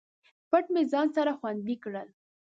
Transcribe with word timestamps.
پټ 0.49 0.65
مې 0.73 0.81
ځان 0.91 1.07
سره 1.15 1.31
خوندي 1.39 1.75
کړل 1.83 2.07